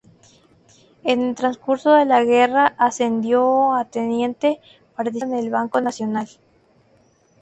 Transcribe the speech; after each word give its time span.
En 1.03 1.21
el 1.21 1.35
transcurso 1.35 1.93
de 1.93 2.05
la 2.05 2.23
guerra, 2.23 2.73
ascendió 2.79 3.75
a 3.75 3.85
teniente, 3.85 4.59
participando 4.95 5.35
con 5.37 5.45
el 5.45 5.51
bando 5.51 5.79
nacional. 5.79 6.27